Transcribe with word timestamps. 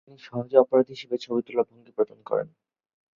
তিনি 0.05 0.19
সহজেই 0.27 0.61
অপরাধী 0.63 0.91
হিসাবে 0.95 1.17
ছবি 1.17 1.41
তোলার 1.45 1.67
ভঙ্গি 1.69 1.91
প্রদান 1.97 2.19
করেন। 2.29 2.47